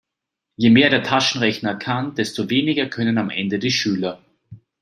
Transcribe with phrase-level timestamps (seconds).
[0.57, 4.25] Je mehr der Taschenrechner kann, desto weniger können am Ende die Schüler.